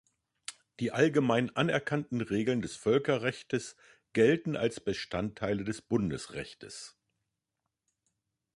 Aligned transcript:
Die 0.79 0.91
allgemein 0.91 1.55
anerkannten 1.55 2.21
Regeln 2.21 2.63
des 2.63 2.75
Völkerrechtes 2.75 3.75
gelten 4.13 4.55
als 4.55 4.79
Bestandteile 4.79 5.63
des 5.63 5.83
Bundesrechtes. 5.83 6.97